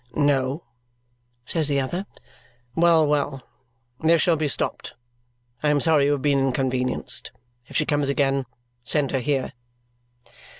[0.15, 0.63] "No,"
[1.45, 2.07] says the other.
[2.75, 3.43] "Well, well!
[3.99, 4.95] This shall be stopped.
[5.61, 7.29] I am sorry you have been inconvenienced.
[7.67, 8.47] If she comes again,
[8.81, 9.53] send her here."